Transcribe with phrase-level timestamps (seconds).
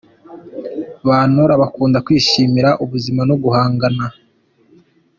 [1.07, 4.05] Ba Nora bakunda kwishimira ubuzima no guhangana